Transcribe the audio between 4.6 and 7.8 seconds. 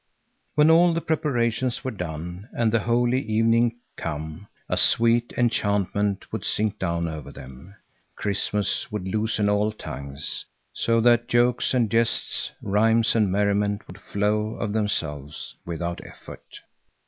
a sweet enchantment would sink down over them.